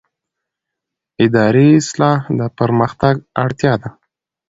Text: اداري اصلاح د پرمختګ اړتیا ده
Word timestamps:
اداري 1.25 1.67
اصلاح 1.81 2.21
د 2.39 2.41
پرمختګ 2.59 3.15
اړتیا 3.43 3.73
ده 3.81 3.89